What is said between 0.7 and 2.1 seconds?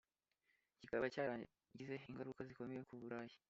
kikaba cyaragize